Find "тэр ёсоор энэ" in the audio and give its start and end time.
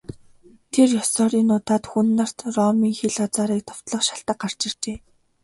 0.73-1.53